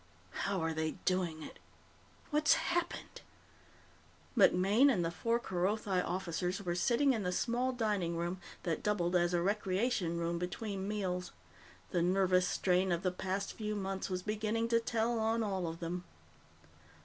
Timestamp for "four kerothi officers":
5.11-6.59